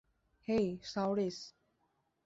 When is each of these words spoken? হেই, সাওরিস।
হেই, 0.47 0.67
সাওরিস। 0.83 1.37